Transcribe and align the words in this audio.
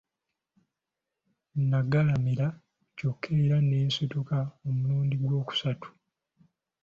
Nagalamira 1.69 2.47
kyokka 2.97 3.29
era 3.43 3.57
ne 3.61 3.77
nsituka 3.87 4.37
omulundi 4.67 5.15
ogw'okusatu. 5.17 5.89